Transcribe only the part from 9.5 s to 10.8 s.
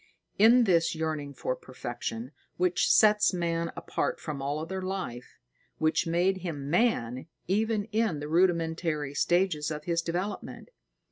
of his development.